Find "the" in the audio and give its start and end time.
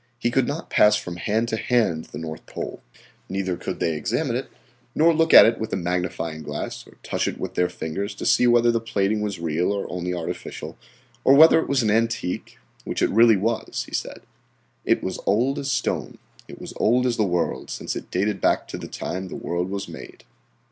2.05-2.17, 8.71-8.79, 17.17-17.23, 18.79-18.87, 19.27-19.35